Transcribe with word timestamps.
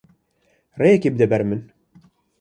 Rêyekê 0.79 1.09
bide 1.13 1.27
ber 1.31 1.43
min. 1.49 1.61